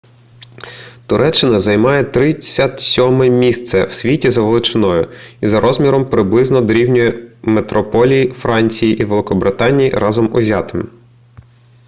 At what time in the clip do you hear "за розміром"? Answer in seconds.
5.47-6.05